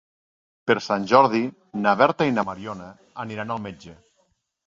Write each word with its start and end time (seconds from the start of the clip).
Per 0.69 0.75
Sant 0.85 1.03
Jordi 1.11 1.41
na 1.83 1.93
Berta 2.01 2.27
i 2.29 2.33
na 2.37 2.45
Mariona 2.49 2.87
aniran 3.25 3.55
al 3.57 3.63
metge. 3.67 3.97